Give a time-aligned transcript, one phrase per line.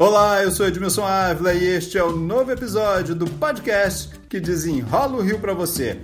[0.00, 5.16] Olá, eu sou Edmilson Ávila e este é o novo episódio do podcast que desenrola
[5.16, 5.98] o Rio para você.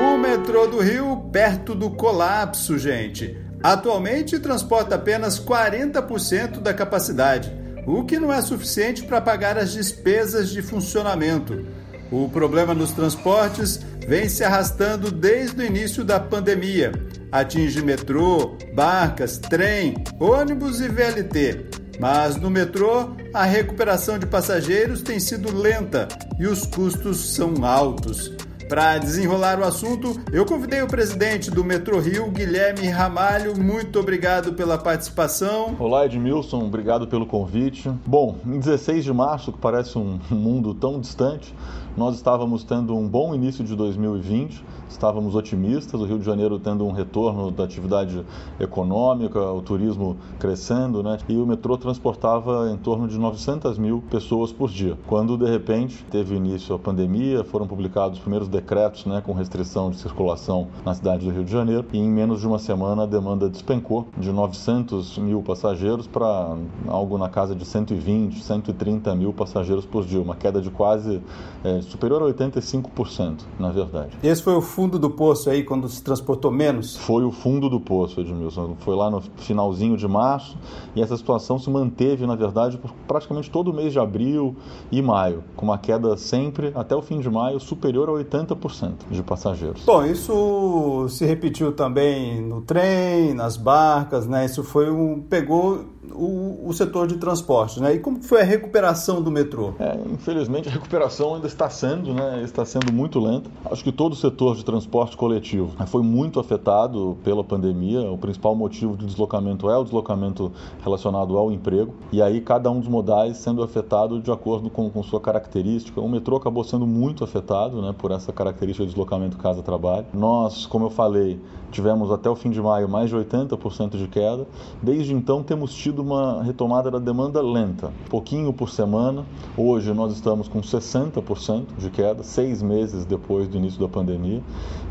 [0.00, 3.36] O metrô do Rio perto do colapso, gente.
[3.60, 7.52] Atualmente transporta apenas 40% da capacidade,
[7.84, 11.66] o que não é suficiente para pagar as despesas de funcionamento.
[12.12, 16.92] O problema nos transportes vem se arrastando desde o início da pandemia.
[17.30, 21.82] Atinge metrô, barcas, trem, ônibus e VLT.
[21.98, 28.32] Mas no metrô, a recuperação de passageiros tem sido lenta e os custos são altos.
[28.68, 33.54] Para desenrolar o assunto, eu convidei o presidente do Metrô Rio, Guilherme Ramalho.
[33.54, 35.76] Muito obrigado pela participação.
[35.78, 37.90] Olá, Edmilson, obrigado pelo convite.
[38.06, 41.54] Bom, em 16 de março, que parece um mundo tão distante,
[41.96, 46.86] nós estávamos tendo um bom início de 2020, estávamos otimistas, o Rio de Janeiro tendo
[46.86, 48.24] um retorno da atividade
[48.58, 51.18] econômica, o turismo crescendo, né?
[51.28, 54.98] E o metrô transportava em torno de 900 mil pessoas por dia.
[55.06, 59.90] Quando de repente teve início a pandemia, foram publicados os primeiros decretos, né, com restrição
[59.90, 63.06] de circulação na cidade do Rio de Janeiro, e em menos de uma semana a
[63.06, 66.56] demanda despencou de 900 mil passageiros para
[66.86, 71.20] algo na casa de 120, 130 mil passageiros por dia, uma queda de quase
[71.64, 74.16] é, superior a 85%, na verdade.
[74.22, 76.96] Esse foi o fundo do poço aí, quando se transportou menos?
[76.96, 78.76] Foi o fundo do poço, Edmilson.
[78.80, 80.56] Foi lá no finalzinho de março
[80.94, 84.56] e essa situação se manteve, na verdade, por praticamente todo o mês de abril
[84.90, 89.22] e maio, com uma queda sempre, até o fim de maio, superior a 80% de
[89.22, 89.84] passageiros.
[89.84, 94.44] Bom, isso se repetiu também no trem, nas barcas, né?
[94.44, 95.20] Isso foi um.
[95.20, 97.94] pegou o, o, setor de transporte, né?
[97.94, 99.72] E como foi a recuperação do metrô?
[99.78, 102.42] É, infelizmente a recuperação ainda está sendo, né?
[102.42, 103.48] Está sendo muito lenta.
[103.70, 108.10] Acho que todo o setor de transporte coletivo foi muito afetado pela pandemia.
[108.10, 110.50] O principal motivo de deslocamento é o deslocamento
[110.82, 111.94] relacionado ao emprego.
[112.10, 116.00] E aí cada um dos modais sendo afetado de acordo com, com sua característica.
[116.00, 117.94] O metrô acabou sendo muito afetado, né?
[117.96, 120.06] Por essa característica de deslocamento casa-trabalho.
[120.12, 121.40] Nós, como eu falei,
[121.70, 124.46] tivemos até o fim de maio mais de 80% de queda.
[124.82, 129.24] Desde então temos tido uma retomada da demanda lenta, pouquinho por semana.
[129.56, 134.42] Hoje nós estamos com 60% de queda, seis meses depois do início da pandemia.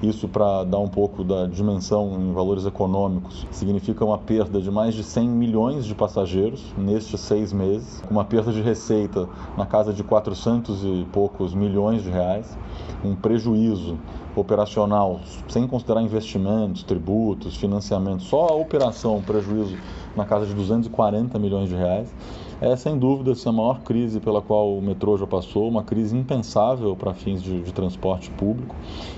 [0.03, 4.93] Isso para dar um pouco da dimensão em valores econômicos, significa uma perda de mais
[4.93, 10.03] de 100 milhões de passageiros nestes seis meses, uma perda de receita na casa de
[10.03, 12.57] 400 e poucos milhões de reais,
[13.03, 13.97] um prejuízo
[14.35, 15.19] operacional,
[15.49, 19.77] sem considerar investimentos, tributos, financiamentos, só a operação, prejuízo
[20.15, 22.09] na casa de 240 milhões de reais.
[22.61, 26.15] É sem dúvida essa a maior crise pela qual o metrô já passou, uma crise
[26.15, 28.75] impensável para fins de, de transporte público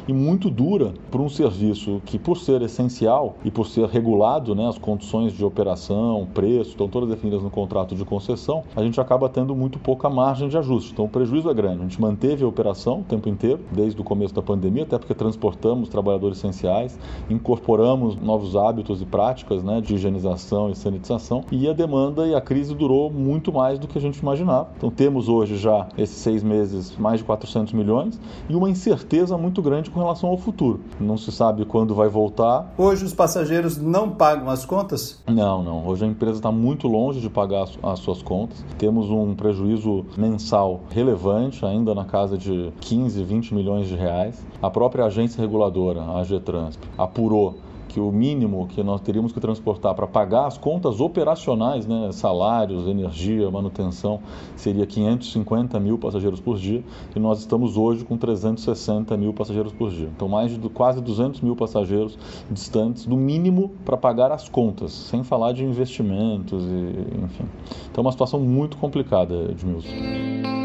[0.08, 4.66] e muito dura para um serviço que, por ser essencial e por ser regulado, né,
[4.66, 9.28] as condições de operação, preço, estão todas definidas no contrato de concessão, a gente acaba
[9.28, 10.94] tendo muito pouca margem de ajuste.
[10.94, 11.80] Então o prejuízo é grande.
[11.80, 15.14] A gente manteve a operação o tempo inteiro, desde o começo da pandemia, até porque
[15.14, 16.98] transportamos trabalhadores essenciais,
[17.30, 22.40] incorporamos novos hábitos e práticas né, de higienização e sanitização e a demanda e a
[22.40, 24.70] crise durou muito muito mais do que a gente imaginava.
[24.78, 29.60] Então temos hoje já esses seis meses mais de 400 milhões e uma incerteza muito
[29.60, 30.82] grande com relação ao futuro.
[31.00, 32.72] Não se sabe quando vai voltar.
[32.78, 35.20] Hoje os passageiros não pagam as contas?
[35.28, 35.88] Não, não.
[35.88, 38.64] Hoje a empresa está muito longe de pagar as suas contas.
[38.78, 44.46] Temos um prejuízo mensal relevante, ainda na casa de 15, 20 milhões de reais.
[44.62, 47.56] A própria agência reguladora, a AGTRANSP, apurou
[47.94, 52.88] que o mínimo que nós teríamos que transportar para pagar as contas operacionais, né, salários,
[52.88, 54.20] energia, manutenção,
[54.56, 56.84] seria 550 mil passageiros por dia
[57.16, 60.10] e nós estamos hoje com 360 mil passageiros por dia.
[60.16, 62.18] Então, mais de quase 200 mil passageiros
[62.50, 67.46] distantes do mínimo para pagar as contas, sem falar de investimentos, e, enfim.
[67.92, 70.63] Então, é uma situação muito complicada, Edmilson.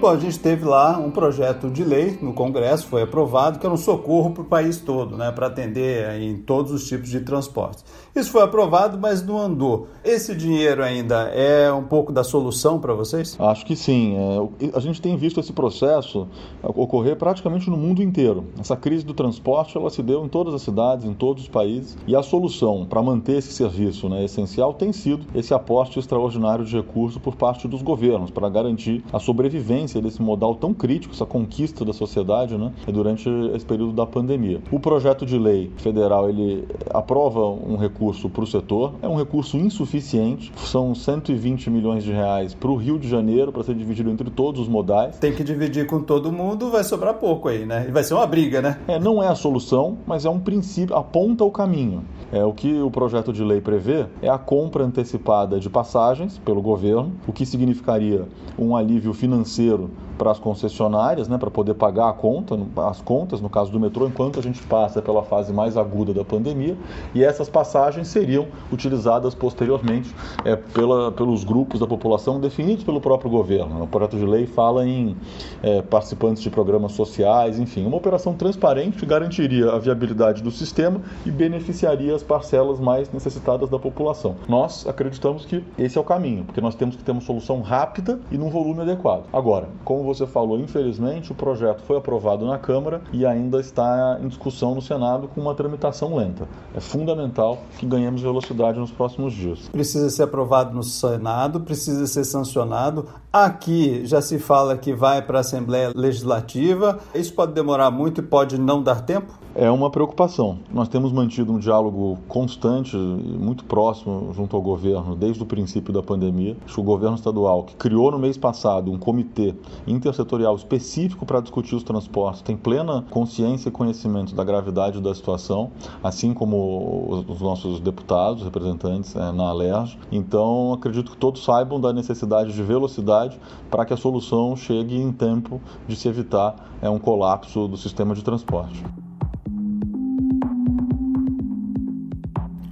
[0.00, 3.74] Bom, a gente teve lá um projeto de lei no Congresso, foi aprovado, que era
[3.74, 7.84] um socorro para o país todo, né, para atender em todos os tipos de transportes.
[8.14, 9.88] Isso foi aprovado, mas não andou.
[10.04, 13.36] Esse dinheiro ainda é um pouco da solução para vocês?
[13.40, 14.14] Acho que sim.
[14.60, 16.28] É, a gente tem visto esse processo
[16.62, 18.44] ocorrer praticamente no mundo inteiro.
[18.58, 21.96] Essa crise do transporte ela se deu em todas as cidades, em todos os países,
[22.06, 26.76] e a solução para manter esse serviço né, essencial tem sido esse aporte extraordinário de
[26.76, 31.84] recursos por parte dos governos para garantir a sobrevivência desse modal tão crítico, essa conquista
[31.84, 34.60] da sociedade, né, durante esse período da pandemia.
[34.70, 39.56] O projeto de lei federal ele aprova um recurso para o setor, é um recurso
[39.56, 44.30] insuficiente, são 120 milhões de reais para o Rio de Janeiro para ser dividido entre
[44.30, 45.18] todos os modais.
[45.18, 47.86] Tem que dividir com todo mundo, vai sobrar pouco aí, né?
[47.88, 48.78] E vai ser uma briga, né?
[48.86, 52.04] É, não é a solução, mas é um princípio, aponta o caminho.
[52.32, 56.60] É, o que o projeto de lei prevê é a compra antecipada de passagens pelo
[56.60, 58.26] governo, o que significaria
[58.58, 59.73] um alívio financeiro
[60.16, 62.56] para as concessionárias, né, para poder pagar a conta,
[62.88, 66.24] as contas, no caso do metrô, enquanto a gente passa pela fase mais aguda da
[66.24, 66.76] pandemia,
[67.14, 73.30] e essas passagens seriam utilizadas posteriormente é, pela, pelos grupos da população definidos pelo próprio
[73.30, 73.82] governo.
[73.82, 75.16] O projeto de lei fala em
[75.62, 81.00] é, participantes de programas sociais, enfim, uma operação transparente que garantiria a viabilidade do sistema
[81.26, 84.36] e beneficiaria as parcelas mais necessitadas da população.
[84.48, 88.18] Nós acreditamos que esse é o caminho, porque nós temos que ter uma solução rápida
[88.30, 89.24] e num volume adequado.
[89.32, 94.28] Agora, como você falou, infelizmente o projeto foi aprovado na Câmara e ainda está em
[94.28, 96.48] discussão no Senado com uma tramitação lenta.
[96.74, 99.68] É fundamental que ganhemos velocidade nos próximos dias.
[99.68, 103.06] Precisa ser aprovado no Senado, precisa ser sancionado.
[103.32, 106.98] Aqui já se fala que vai para a Assembleia Legislativa.
[107.14, 109.43] Isso pode demorar muito e pode não dar tempo?
[109.56, 110.58] É uma preocupação.
[110.72, 116.02] Nós temos mantido um diálogo constante muito próximo junto ao governo desde o princípio da
[116.02, 116.56] pandemia.
[116.76, 119.54] O governo estadual, que criou no mês passado um comitê
[119.86, 125.70] intersetorial específico para discutir os transportes, tem plena consciência e conhecimento da gravidade da situação,
[126.02, 129.96] assim como os nossos deputados, representantes é, na Alerj.
[130.10, 133.38] Então, acredito que todos saibam da necessidade de velocidade
[133.70, 138.16] para que a solução chegue em tempo de se evitar é, um colapso do sistema
[138.16, 138.82] de transporte.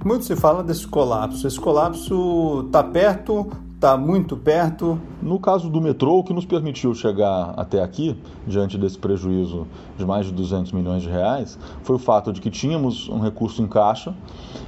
[0.03, 1.47] Muito se fala desse colapso.
[1.47, 4.99] Esse colapso está perto, está muito perto.
[5.23, 8.13] No caso do metrô, o que nos permitiu chegar até aqui,
[8.45, 9.65] diante desse prejuízo
[9.97, 13.61] de mais de 200 milhões de reais, foi o fato de que tínhamos um recurso
[13.61, 14.13] em caixa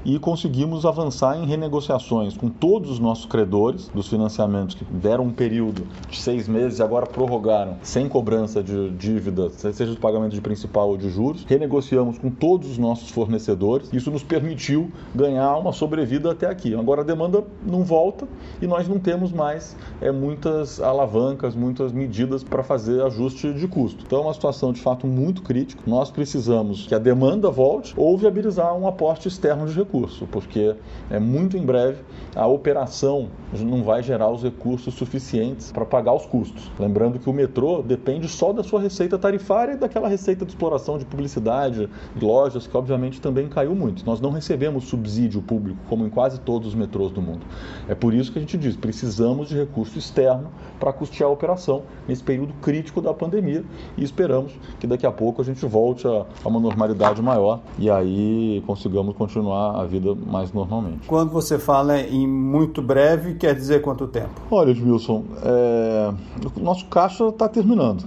[0.05, 5.31] e conseguimos avançar em renegociações com todos os nossos credores dos financiamentos que deram um
[5.31, 10.41] período de seis meses e agora prorrogaram sem cobrança de dívida, seja de pagamento de
[10.41, 11.43] principal ou de juros.
[11.45, 13.91] Renegociamos com todos os nossos fornecedores.
[13.91, 16.73] Isso nos permitiu ganhar uma sobrevida até aqui.
[16.73, 18.25] Agora a demanda não volta
[18.61, 20.13] e nós não temos mais é,
[20.45, 24.03] muitas alavancas, muitas medidas para fazer ajuste de custo.
[24.05, 25.81] Então é uma situação de fato muito crítica.
[25.87, 30.75] Nós precisamos que a demanda volte ou viabilizar um aporte externo de recurso, porque
[31.09, 32.03] é muito em breve
[32.35, 36.69] a operação não vai gerar os recursos suficientes para pagar os custos.
[36.77, 40.97] Lembrando que o metrô depende só da sua receita tarifária e daquela receita de exploração
[40.97, 44.05] de publicidade, de lojas, que obviamente também caiu muito.
[44.05, 47.41] Nós não recebemos subsídio público, como em quase todos os metrôs do mundo.
[47.87, 50.34] É por isso que a gente diz, precisamos de recurso externo
[50.79, 53.63] para custear a operação nesse período crítico da pandemia
[53.97, 57.89] e esperamos que daqui a pouco a gente volte a, a uma normalidade maior e
[57.89, 61.07] aí consigamos continuar a vida mais normalmente.
[61.07, 64.41] Quando você fala em muito breve, quer dizer quanto tempo?
[64.51, 66.13] Olha, Edmilson, é...
[66.55, 68.03] o nosso caixa está terminando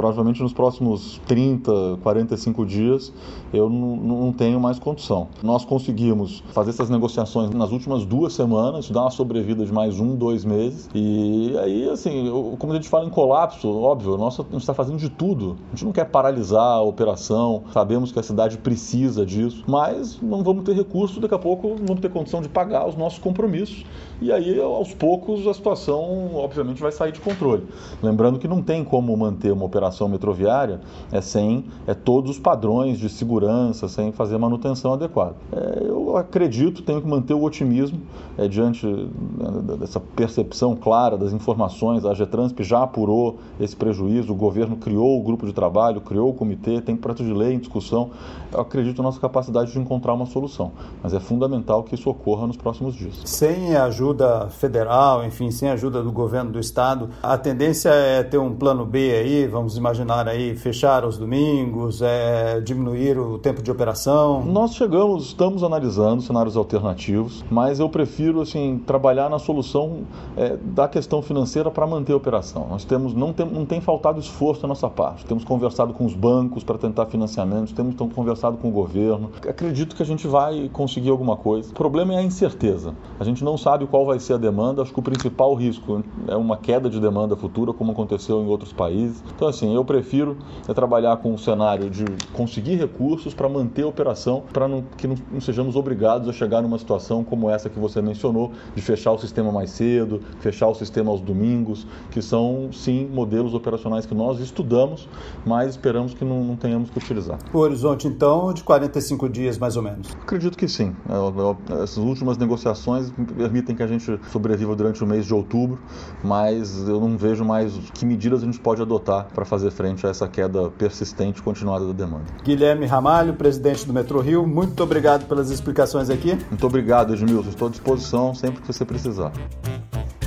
[0.00, 3.12] provavelmente nos próximos 30, 45 dias
[3.52, 5.28] eu não, tenho mais condição.
[5.42, 10.16] Nós conseguimos fazer essas negociações nas últimas duas semanas, dar uma sobrevida de mais um,
[10.16, 10.88] dois meses.
[10.94, 15.56] E aí, assim, como a gente fala em colapso, óbvio, nós, está fazendo de tudo.
[15.68, 20.42] A gente não quer paralisar a operação, sabemos que a cidade precisa disso, mas não
[20.42, 23.84] vamos ter recurso, daqui a pouco não vamos ter condição de pagar os nossos compromissos.
[24.22, 27.66] E aí, aos poucos, a situação, obviamente, vai sair de controle.
[28.02, 30.80] Lembrando que não tem como manter uma operação operação metroviária
[31.12, 35.34] é sem é todos os padrões de segurança, sem fazer manutenção adequada.
[35.52, 38.00] É, eu acredito, tenho que manter o otimismo
[38.38, 42.04] é, diante né, dessa percepção clara das informações.
[42.04, 46.34] A Getransp já apurou esse prejuízo, o governo criou o grupo de trabalho, criou o
[46.34, 48.10] comitê, tem projeto de lei em discussão.
[48.52, 52.46] Eu acredito na nossa capacidade de encontrar uma solução, mas é fundamental que isso ocorra
[52.46, 53.20] nos próximos dias.
[53.24, 58.54] Sem ajuda federal, enfim, sem ajuda do governo do estado, a tendência é ter um
[58.54, 64.44] plano B aí, vamos imaginar aí fechar os domingos, é, diminuir o tempo de operação?
[64.44, 70.02] Nós chegamos, estamos analisando cenários alternativos, mas eu prefiro assim trabalhar na solução
[70.36, 72.66] é, da questão financeira para manter a operação.
[72.68, 75.24] Nós temos não tem, não tem faltado esforço da nossa parte.
[75.24, 79.30] Temos conversado com os bancos para tentar financiamentos, temos conversado com o governo.
[79.48, 81.70] Acredito que a gente vai conseguir alguma coisa.
[81.70, 82.94] O problema é a incerteza.
[83.18, 84.82] A gente não sabe qual vai ser a demanda.
[84.82, 88.72] Acho que o principal risco é uma queda de demanda futura, como aconteceu em outros
[88.72, 89.22] países.
[89.34, 90.36] Então assim assim, eu prefiro
[90.66, 95.16] é trabalhar com um cenário de conseguir recursos para manter a operação, para que não,
[95.30, 99.18] não sejamos obrigados a chegar numa situação como essa que você mencionou, de fechar o
[99.18, 104.40] sistema mais cedo, fechar o sistema aos domingos, que são sim modelos operacionais que nós
[104.40, 105.08] estudamos,
[105.44, 107.38] mas esperamos que não, não tenhamos que utilizar.
[107.52, 110.08] O horizonte então de 45 dias mais ou menos?
[110.22, 110.94] Acredito que sim.
[111.08, 115.78] É, é, essas últimas negociações permitem que a gente sobreviva durante o mês de outubro,
[116.22, 120.10] mas eu não vejo mais que medidas a gente pode adotar para fazer frente a
[120.10, 122.24] essa queda persistente e continuada da demanda.
[122.44, 126.38] Guilherme Ramalho, presidente do Metro Rio, muito obrigado pelas explicações aqui.
[126.48, 127.50] Muito obrigado, Edmilson.
[127.50, 129.32] Estou à disposição sempre que você precisar.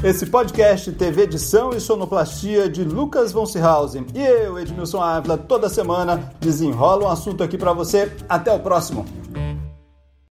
[0.04, 4.06] Esse podcast teve edição e sonoplastia de Lucas von Seehausen.
[4.14, 8.12] E eu, Edmilson Ávila, toda semana desenrola um assunto aqui para você.
[8.28, 9.06] Até o próximo.